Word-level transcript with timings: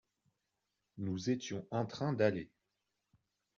Nous 0.97 1.29
étions 1.29 1.67
en 1.69 1.85
train 1.85 2.11
d’aller. 2.11 2.49